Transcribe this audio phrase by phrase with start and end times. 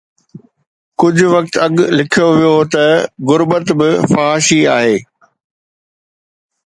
[0.99, 2.83] ڪجهه وقت اڳ لکيو ويو هو ته
[3.27, 4.97] غربت به فحاشي آهي.